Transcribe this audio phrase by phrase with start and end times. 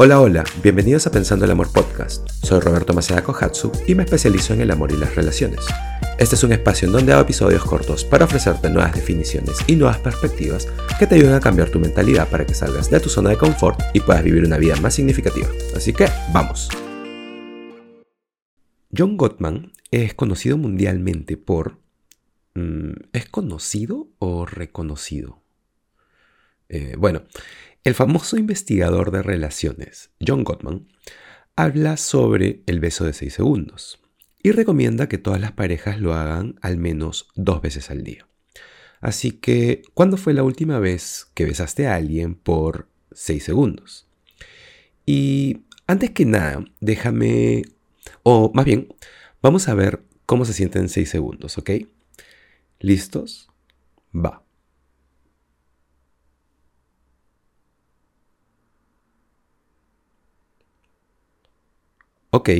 [0.00, 2.28] Hola, hola, bienvenidos a Pensando el Amor Podcast.
[2.30, 5.66] Soy Roberto Maceda Kohatsu y me especializo en el amor y las relaciones.
[6.20, 9.98] Este es un espacio en donde hago episodios cortos para ofrecerte nuevas definiciones y nuevas
[9.98, 10.68] perspectivas
[11.00, 13.80] que te ayuden a cambiar tu mentalidad para que salgas de tu zona de confort
[13.92, 15.48] y puedas vivir una vida más significativa.
[15.74, 16.68] Así que, vamos.
[18.96, 21.80] John Gottman es conocido mundialmente por...
[22.54, 25.42] Mm, ¿Es conocido o reconocido?
[26.68, 27.22] Eh, bueno,
[27.88, 30.88] el famoso investigador de relaciones, John Gottman,
[31.56, 33.98] habla sobre el beso de 6 segundos
[34.42, 38.28] y recomienda que todas las parejas lo hagan al menos dos veces al día.
[39.00, 44.06] Así que, ¿cuándo fue la última vez que besaste a alguien por 6 segundos?
[45.06, 47.62] Y antes que nada, déjame,
[48.22, 48.94] o más bien,
[49.40, 51.70] vamos a ver cómo se sienten 6 segundos, ¿ok?
[52.80, 53.48] ¿Listos?
[54.14, 54.44] Va.
[62.38, 62.50] Ok,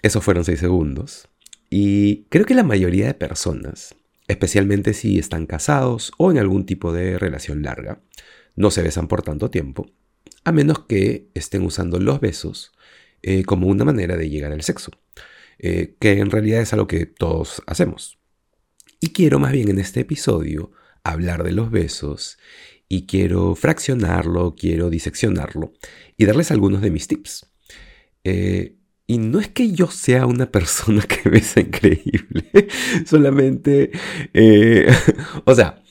[0.00, 1.28] esos fueron 6 segundos.
[1.68, 3.94] Y creo que la mayoría de personas,
[4.26, 8.00] especialmente si están casados o en algún tipo de relación larga,
[8.56, 9.84] no se besan por tanto tiempo,
[10.44, 12.72] a menos que estén usando los besos
[13.20, 14.92] eh, como una manera de llegar al sexo,
[15.58, 18.18] eh, que en realidad es algo que todos hacemos.
[18.98, 20.72] Y quiero más bien en este episodio
[21.04, 22.38] hablar de los besos
[22.88, 25.74] y quiero fraccionarlo, quiero diseccionarlo
[26.16, 27.52] y darles algunos de mis tips.
[28.24, 32.68] Eh, y no es que yo sea una persona que besa increíble,
[33.06, 33.90] solamente,
[34.34, 34.92] eh,
[35.44, 35.82] o sea,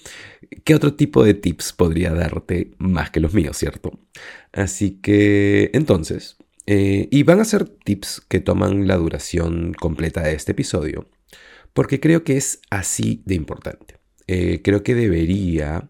[0.63, 3.99] ¿qué otro tipo de tips podría darte más que los míos, cierto?
[4.51, 10.33] Así que, entonces, eh, y van a ser tips que toman la duración completa de
[10.33, 11.09] este episodio,
[11.73, 13.97] porque creo que es así de importante.
[14.27, 15.89] Eh, creo que debería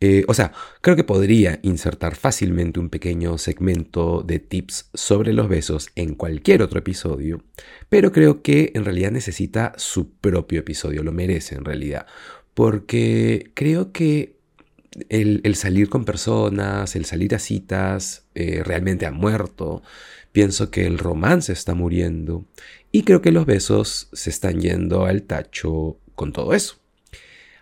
[0.00, 0.52] eh, o sea,
[0.82, 6.62] creo que podría insertar fácilmente un pequeño segmento de tips sobre los besos en cualquier
[6.62, 7.42] otro episodio,
[7.88, 12.06] pero creo que en realidad necesita su propio episodio, lo merece en realidad,
[12.52, 14.36] porque creo que
[15.08, 19.82] el, salir con personas, el salir a citas, eh, realmente ha muerto,
[20.32, 22.44] pienso que el romance está muriendo
[22.92, 26.85] y creo que los besos se están yendo al tacho con todo eso.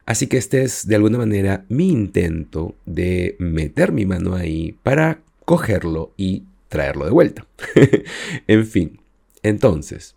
[0.06, 5.22] Así que este es de alguna manera mi intento de meter mi mano ahí para
[5.44, 7.46] cogerlo y traerlo de vuelta.
[8.46, 9.00] en fin,
[9.42, 10.16] entonces,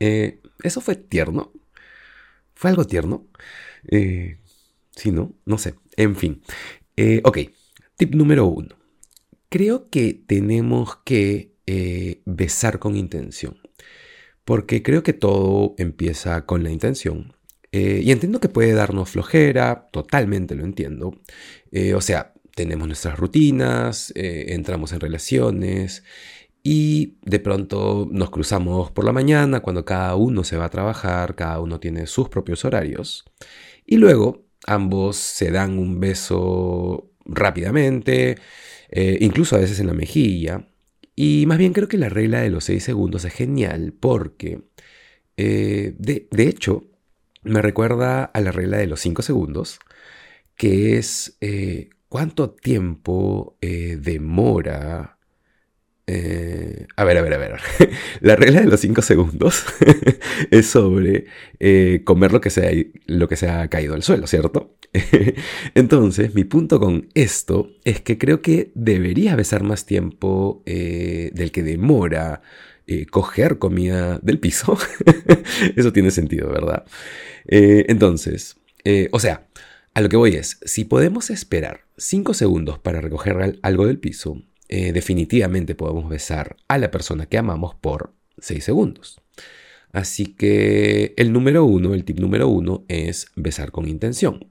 [0.00, 1.52] eh, ¿eso fue tierno?
[2.54, 3.26] ¿Fue algo tierno?
[3.88, 4.38] Eh,
[4.90, 5.32] sí, ¿no?
[5.44, 5.74] No sé.
[5.96, 6.42] En fin.
[6.96, 7.38] Eh, ok,
[7.96, 8.74] tip número uno.
[9.48, 11.52] Creo que tenemos que
[12.24, 13.58] besar con intención.
[14.46, 17.34] Porque creo que todo empieza con la intención.
[17.72, 21.14] Eh, y entiendo que puede darnos flojera, totalmente lo entiendo.
[21.70, 26.02] Eh, o sea, tenemos nuestras rutinas, eh, entramos en relaciones
[26.62, 31.34] y de pronto nos cruzamos por la mañana cuando cada uno se va a trabajar,
[31.34, 33.24] cada uno tiene sus propios horarios.
[33.86, 38.36] Y luego ambos se dan un beso rápidamente,
[39.20, 40.68] incluso a veces en la mejilla.
[41.14, 44.62] Y más bien creo que la regla de los 6 segundos es genial porque,
[45.36, 46.84] de, de hecho,
[47.42, 49.80] me recuerda a la regla de los 5 segundos,
[50.56, 55.16] que es eh, cuánto tiempo eh, demora...
[56.10, 57.60] Eh, a ver, a ver, a ver.
[58.20, 59.64] la regla de los 5 segundos
[60.50, 61.26] es sobre
[62.04, 62.72] comer lo que, se ha,
[63.06, 64.74] lo que se ha caído al suelo, ¿cierto?
[65.74, 71.62] Entonces, mi punto con esto es que creo que debería besar más tiempo del que
[71.62, 72.40] demora
[72.90, 74.78] eh, coger comida del piso.
[75.76, 76.84] Eso tiene sentido, ¿verdad?
[77.46, 79.46] Eh, entonces, eh, o sea,
[79.92, 84.42] a lo que voy es, si podemos esperar 5 segundos para recoger algo del piso,
[84.70, 89.20] definitivamente podemos besar a la persona que amamos por 6 segundos.
[89.92, 94.46] Así que el número uno, el tip número uno es besar con intención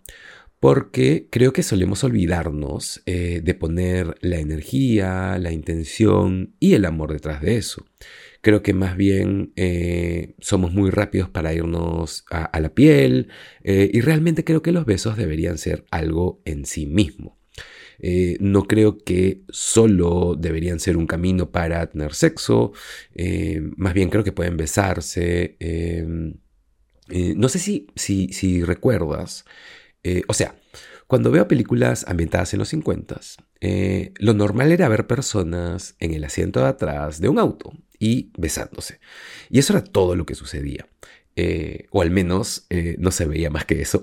[0.60, 7.42] porque creo que solemos olvidarnos de poner la energía, la intención y el amor detrás
[7.42, 7.86] de eso.
[8.42, 13.30] Creo que más bien eh, somos muy rápidos para irnos a, la piel
[13.64, 17.38] eh, y realmente creo que los besos deberían ser algo en sí mismo.
[18.00, 22.72] Eh, no creo que solo deberían ser un camino para tener sexo,
[23.76, 25.58] más bien creo que pueden besarse.
[27.10, 29.46] No sé si, si, si recuerdas,
[30.28, 30.56] o sea,
[31.08, 33.20] cuando veo películas ambientadas en los 50,
[34.20, 39.00] lo normal era ver personas en el asiento de atrás de un auto y besándose.
[39.50, 40.88] Y eso era todo lo que sucedía.
[41.40, 44.02] Eh, o al menos eh, no se veía más que eso.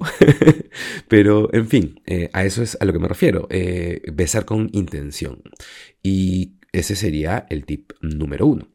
[1.08, 3.48] Pero, en fin, eh, a eso es a lo que me refiero.
[4.12, 5.42] besar con intención.
[6.02, 8.68] Y ese sería el tip número uno.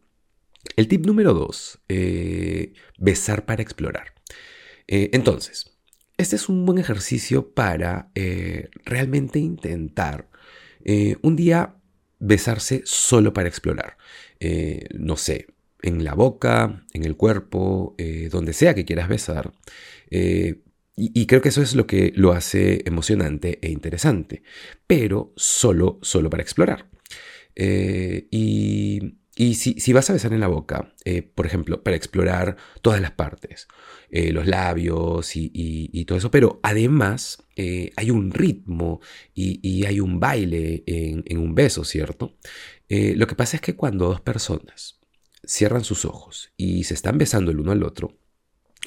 [0.77, 4.13] El tip número dos, eh, besar para explorar.
[4.88, 5.69] Eh, entonces,
[6.19, 10.27] este es un buen ejercicio para eh, realmente intentar
[11.21, 11.75] un día
[12.19, 13.98] besarse solo para explorar.
[14.98, 15.48] no sé,
[15.83, 17.95] en la boca, en el cuerpo,
[18.31, 19.51] donde sea que quieras besar.
[20.10, 24.42] Y, creo que eso es lo que lo hace emocionante e interesante,
[24.88, 26.88] pero solo, solo para explorar.
[27.56, 33.00] y y si, vas a besar en la boca, eh, por ejemplo, para explorar todas
[33.00, 33.69] las partes,
[34.09, 39.00] eh, los labios y, todo eso, pero además eh, hay un ritmo
[39.33, 42.36] y, hay un baile en, un beso, ¿cierto?
[42.89, 45.00] lo que pasa es que cuando dos personas
[45.45, 48.18] cierran sus ojos y se están besando el uno al otro,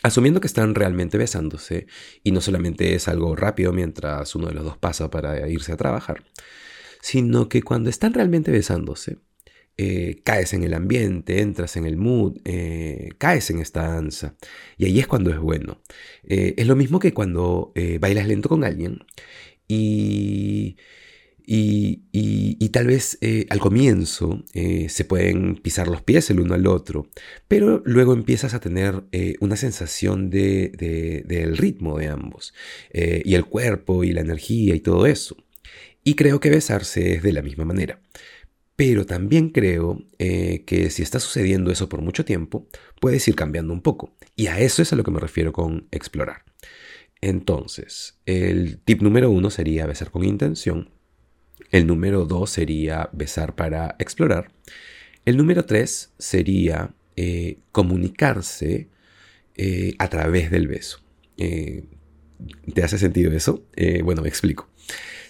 [0.03, 1.87] asumiendo que están realmente besándose
[2.23, 5.79] y no solamente es algo rápido mientras uno de los dos pasa para irse a
[5.79, 6.25] trabajar,
[7.01, 9.17] sino que cuando están realmente besándose,
[9.79, 14.37] eh, caes en el ambiente, entras en el mood, eh, caes en esta danza.
[14.77, 15.81] Y ahí es cuando es bueno.
[16.25, 19.01] Eh, es lo mismo que cuando bailas lento con alguien
[19.67, 20.77] y,
[21.45, 23.19] y, tal vez
[23.51, 27.09] al comienzo se pueden pisar los pies el uno al otro,
[27.49, 29.05] pero luego empiezas a tener
[29.41, 32.55] una sensación de, del ritmo de ambos,
[32.93, 35.37] y el cuerpo y la energía y todo eso.
[36.05, 38.01] Y creo que besarse es de la misma manera.
[38.77, 42.67] Pero también creo eh, que si está sucediendo eso por mucho tiempo,
[43.01, 44.17] puedes ir cambiando un poco.
[44.35, 46.45] Y a eso es a lo que me refiero con explorar.
[47.21, 50.91] Entonces, el tip número uno sería besar con intención.
[51.71, 54.51] El número dos sería besar para explorar.
[55.25, 58.89] El número tres sería eh, comunicarse
[59.55, 61.01] eh, a través del beso.
[61.37, 63.65] ¿Te hace sentido eso?
[64.05, 64.69] bueno, me explico.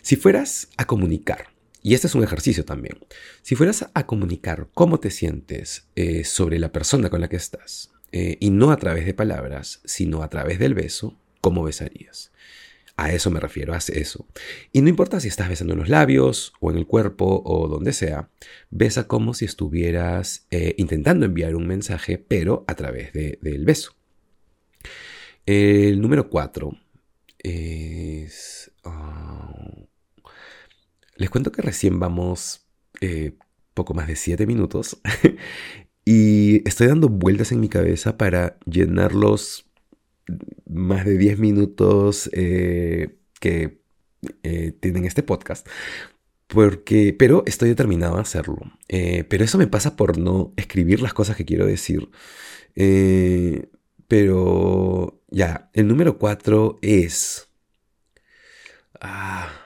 [0.02, 1.52] Si fueras a comunicar
[1.82, 2.98] y este es un ejercicio también.
[3.42, 7.92] Si fueras a comunicar cómo te sientes eh, sobre la persona con la que estás,
[8.12, 12.30] eh, y no a través de palabras, sino a través del beso, ¿cómo besarías?
[12.96, 14.26] A eso me refiero, haz eso.
[14.70, 17.94] Y no importa si estás besando en los labios o en el cuerpo o donde
[17.94, 18.28] sea,
[18.70, 23.94] besa como si estuvieras eh, intentando enviar un mensaje, pero a través del beso.
[25.46, 26.76] El número cuatro
[27.38, 28.70] es...
[28.84, 29.86] Ah,
[31.16, 32.66] les cuento que recién vamos
[33.00, 33.32] eh,
[33.74, 35.00] poco más de 7 minutos
[36.04, 39.66] y estoy dando vueltas en mi cabeza para llenarlos
[40.68, 43.80] más de 10 minutos eh, que
[44.42, 45.66] eh, tienen este podcast.
[46.46, 48.58] Porque, pero estoy determinado a hacerlo.
[48.86, 52.10] pero eso me pasa por no escribir las cosas que quiero decir.
[54.06, 57.48] pero ya, el número 4 es...
[59.00, 59.61] Ah,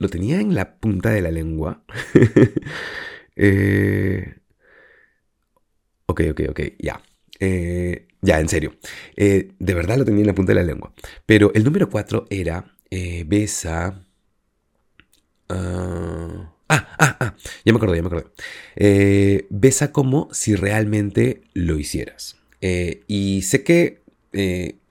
[0.00, 1.84] lo tenía en la punta de la lengua.
[3.42, 4.34] Eh,
[6.04, 7.00] ok, ok, ok, ya.
[7.38, 8.74] Eh, ya, en serio.
[9.16, 10.92] Eh, de verdad lo tenía en la punta de la lengua.
[11.24, 12.76] Pero el número 4 era
[13.24, 14.04] besa...
[15.48, 19.46] Ah, ah, ah, ah, ya me acordé, ya me acordé.
[19.48, 22.36] besa como si realmente lo hicieras.
[22.60, 24.02] y sé que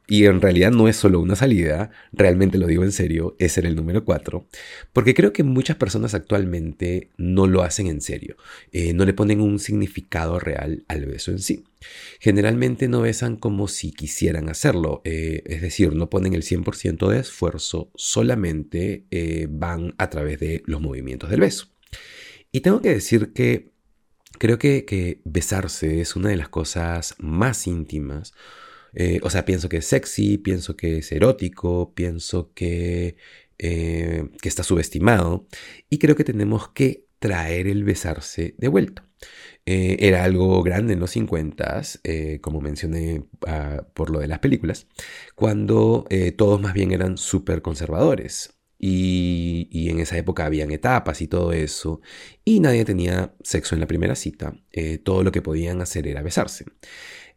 [0.10, 3.68] y en realidad no es solo una salida, realmente lo digo en serio, es ser
[3.68, 4.48] el número 4,
[4.92, 8.36] porque creo que muchas personas actualmente no lo hacen en serio,
[8.72, 11.64] eh, no le ponen un significado real al beso en sí.
[12.20, 17.20] Generalmente no besan como si quisieran hacerlo, eh, es decir, no ponen el 100% de
[17.20, 21.68] esfuerzo, solamente eh, van a través de los movimientos del beso.
[22.52, 23.70] Y tengo que decir que
[24.40, 28.34] creo que besarse es una de las cosas más íntimas,
[28.94, 33.16] eh, o sea, pienso que es sexy, pienso que es erótico, pienso que,
[33.58, 35.48] eh, que está subestimado
[35.90, 39.06] y creo que tenemos que traer el besarse de vuelta.
[39.66, 41.82] Eh, era algo grande en los 50,
[42.42, 44.88] como mencioné ah, por lo de las películas,
[45.36, 48.56] cuando todos más bien eran súper conservadores.
[48.82, 52.00] Y, y, en esa época habían etapas y todo eso,
[52.46, 54.56] y nadie tenía sexo en la primera cita,
[55.04, 56.64] todo lo que podían hacer era besarse.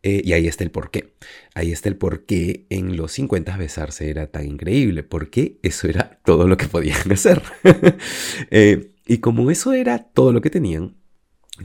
[0.03, 1.15] Eh, y ahí está el porqué.
[1.55, 6.49] Ahí está el porqué en los 50 besarse era tan increíble, porque eso era todo
[6.49, 7.43] lo que podían hacer.
[8.51, 10.97] Eh, y como eso era todo lo que tenían,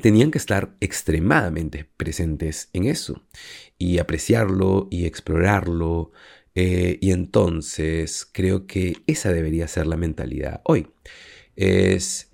[0.01, 3.23] tenían que estar extremadamente presentes en eso
[3.77, 6.11] y apreciarlo y explorarlo.
[6.55, 10.87] Eh, y entonces creo que esa debería ser la mentalidad hoy.
[11.55, 12.29] Es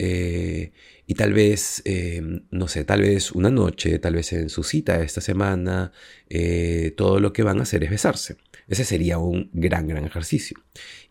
[1.05, 5.01] y tal vez, em, no sé, tal vez una noche, tal vez en su cita
[5.03, 5.91] esta semana,
[6.29, 8.37] eh, todo lo que van a hacer es besarse.
[8.69, 10.57] Ese sería un gran, gran ejercicio.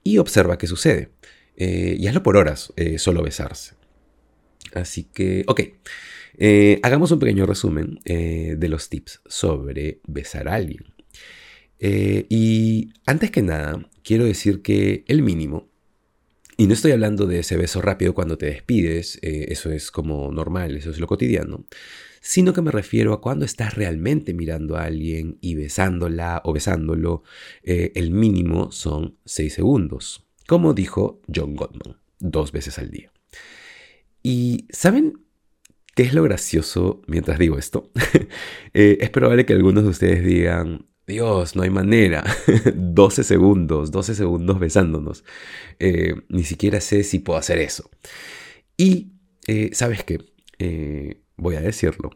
[0.03, 1.11] Y observa qué sucede.
[1.57, 3.75] Eh, y hazlo por horas, eh, solo besarse.
[4.75, 5.61] Así que, ok,
[6.83, 10.95] hagamos un pequeño resumen de los tips sobre besar a alguien.
[11.79, 15.69] Y antes que nada, quiero decir que el mínimo,
[16.57, 20.77] y no estoy hablando de ese beso rápido cuando te despides, eso es como normal,
[20.77, 21.65] eso es lo cotidiano,
[22.21, 27.23] sino que me refiero a cuando estás realmente mirando a alguien y besándola o besándolo,
[27.63, 33.13] el mínimo son 6 segundos, como dijo John Gottman, dos veces al día.
[34.23, 35.25] Y ¿saben
[35.95, 37.91] qué es lo gracioso mientras digo esto?
[38.75, 42.25] Eh, es probable que algunos de ustedes digan, Dios, no hay manera.
[42.75, 45.25] 12 segundos, 12 segundos besándonos.
[45.79, 47.91] Eh, ni siquiera sé si puedo hacer eso.
[48.77, 49.13] Y,
[49.47, 50.19] eh, ¿sabes qué?
[51.37, 52.11] voy a decirlo.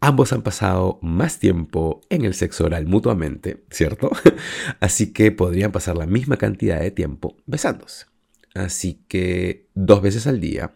[0.00, 4.10] ambos han pasado más tiempo en el sexo oral mutuamente, ¿cierto?
[4.80, 8.06] Así que podrían pasar la misma cantidad de tiempo besándose.
[8.54, 10.74] Así que dos veces al día,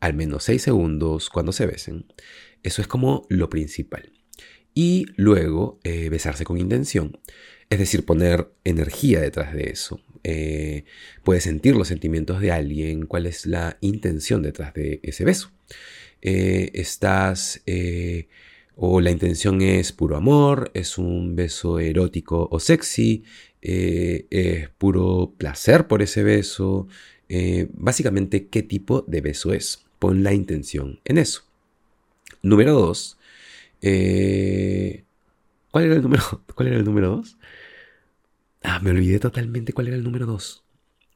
[0.00, 2.06] al menos seis segundos cuando se besen,
[2.62, 4.12] eso es como lo principal.
[4.74, 7.18] Y luego eh, besarse con intención,
[7.70, 10.00] es decir, poner energía detrás de eso.
[10.24, 10.84] Eh,
[11.24, 15.50] puedes sentir los sentimientos de alguien, cuál es la intención detrás de ese beso.
[16.22, 17.62] Eh, estás
[18.76, 23.24] o la intención es puro amor, es un beso erótico o sexy,
[23.60, 26.88] es puro placer por ese beso,
[27.34, 29.86] eh, básicamente qué tipo de beso es.
[29.98, 31.44] Pon la intención en eso.
[32.42, 33.16] Número dos.
[33.82, 35.04] Eh,
[35.70, 36.22] ¿Cuál era el número?
[36.54, 37.38] ¿Cuál era el número dos?
[38.62, 40.64] Ah, me olvidé totalmente cuál era el número dos.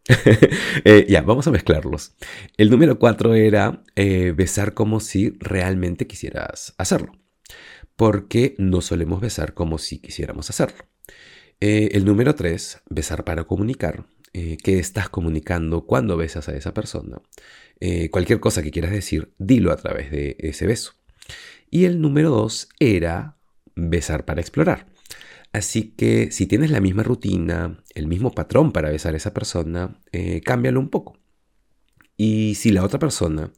[0.85, 2.14] Eh, ya, vamos a mezclarlos.
[2.56, 7.12] El número cuatro era besar como si realmente quisieras hacerlo.
[7.96, 10.85] Porque no solemos besar como si quisiéramos hacerlo.
[11.61, 14.04] el número tres, besar para comunicar.
[14.38, 17.23] Eh, qué estás comunicando cuando besas a esa persona.
[17.80, 20.92] Eh, cualquier cosa que quieras decir, dilo a través de ese beso.
[21.70, 23.37] Y el número dos era
[23.75, 24.87] besar para explorar.
[25.52, 30.00] Así que si tienes la misma rutina, el mismo patrón para besar a esa persona,
[30.12, 31.18] eh, cámbialo un poco.
[32.16, 33.52] Y si la otra persona...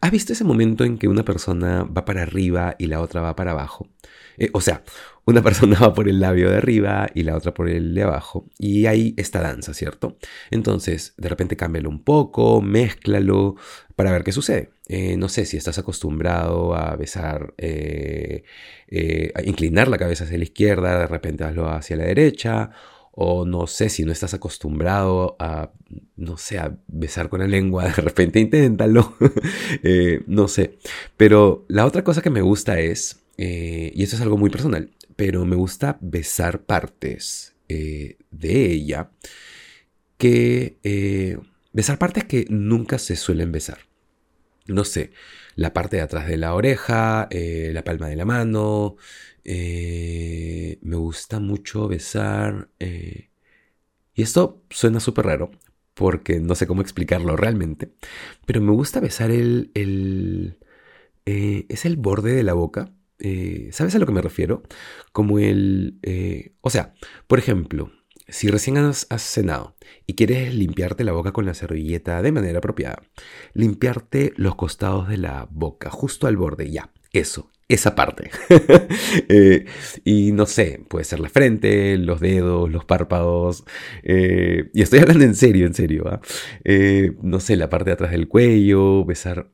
[0.00, 3.36] ¿Has visto ese momento en que una persona va para arriba y la otra va
[3.36, 3.88] para abajo?
[4.52, 4.82] o sea,
[5.24, 8.46] una persona va por el labio de arriba y la otra por el de abajo.
[8.58, 10.18] Y hay esta danza, ¿cierto?
[10.50, 13.56] Entonces, de repente cámbialo un poco, mézclalo
[13.96, 14.73] para ver qué sucede.
[14.86, 18.44] Eh, no sé si estás acostumbrado a besar, eh,
[18.88, 22.70] eh, a inclinar la cabeza hacia la izquierda, de repente hazlo hacia la derecha.
[23.16, 25.70] O no sé si no estás acostumbrado a,
[26.16, 29.16] no sé, a besar con la lengua, de repente inténtalo.
[30.26, 30.78] no sé.
[31.16, 35.44] Pero la otra cosa que me gusta es, y esto es algo muy personal, pero
[35.44, 39.10] me gusta besar partes de ella
[40.18, 41.38] que...
[41.72, 43.78] Besar partes que nunca se suelen besar.
[44.66, 45.12] No sé,
[45.56, 48.96] la parte de atrás de la oreja, eh, la palma de la mano.
[49.44, 52.70] me gusta mucho besar...
[52.80, 55.50] y esto suena súper raro,
[55.94, 57.92] porque no sé cómo explicarlo realmente,
[58.46, 59.70] pero me gusta besar el...
[59.74, 60.58] el
[61.26, 64.62] es el borde de la boca eh, ¿sabes a lo que me refiero?
[65.12, 65.98] Como el...
[66.02, 66.94] Eh, o sea,
[67.26, 67.90] por ejemplo,
[68.28, 69.76] si recién has, cenado
[70.06, 73.02] y quieres limpiarte la boca con la servilleta de manera apropiada,
[73.52, 78.30] limpiarte los costados de la boca, justo al borde, ya, eso, esa parte.
[79.28, 79.64] Eh,
[80.04, 83.64] y no sé, puede ser la frente, los dedos, los párpados.
[84.02, 86.04] y estoy hablando en serio, en serio.
[86.06, 86.20] ¿ah?
[87.22, 89.50] no sé, la parte de atrás del cuello, besar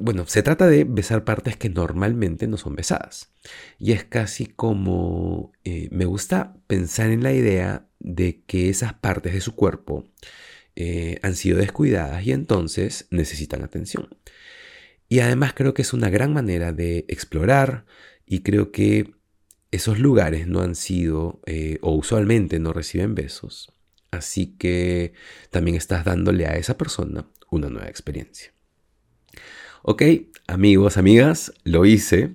[0.00, 3.32] bueno, se trata de besar partes que normalmente no son besadas.
[3.78, 9.34] Y es casi como eh, me gusta pensar en la idea de que esas partes
[9.34, 10.04] de su cuerpo
[10.76, 14.08] eh, han sido descuidadas y entonces necesitan atención.
[15.08, 17.86] Y además creo que es una gran manera de explorar
[18.26, 19.14] y creo que
[19.70, 23.72] esos lugares no han sido eh, o usualmente no reciben besos.
[24.10, 25.12] Así que
[25.50, 28.55] también estás dándole a esa persona una nueva experiencia.
[29.88, 30.02] Ok,
[30.48, 32.34] amigos, amigas, lo hice.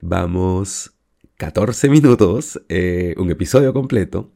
[0.00, 0.94] Vamos
[1.36, 4.32] 14 minutos, eh, un episodio completo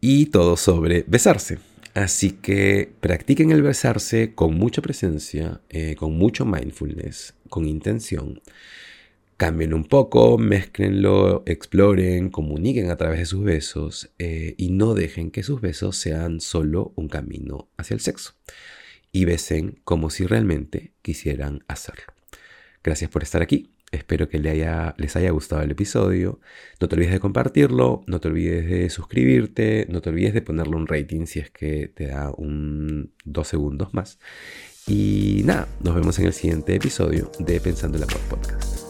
[0.00, 1.58] y todo sobre besarse.
[1.94, 8.40] Así que practiquen el besarse con mucha presencia, eh, con mucho mindfulness, con intención.
[9.36, 15.32] Cambien un poco, mezclenlo, exploren, comuniquen a través de sus besos eh, y no dejen
[15.32, 18.36] que sus besos sean solo un camino hacia el sexo
[19.12, 22.12] y besen como si realmente quisieran hacerlo.
[22.82, 26.40] Gracias por estar aquí Espero que les haya gustado el episodio.
[26.80, 30.76] No te olvides de compartirlo, no te olvides de suscribirte, no te olvides de ponerle
[30.76, 34.18] un rating si es que te da un dos segundos más.
[34.88, 38.85] Y nada, nos vemos en el siguiente episodio de Pensando en la Podcast.